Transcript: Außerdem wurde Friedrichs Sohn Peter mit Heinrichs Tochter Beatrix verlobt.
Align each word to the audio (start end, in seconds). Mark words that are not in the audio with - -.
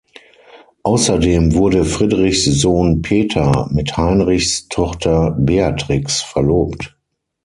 Außerdem 0.81 1.53
wurde 1.53 1.85
Friedrichs 1.85 2.45
Sohn 2.45 3.03
Peter 3.03 3.69
mit 3.71 3.97
Heinrichs 3.97 4.67
Tochter 4.67 5.29
Beatrix 5.37 6.23
verlobt. 6.23 6.97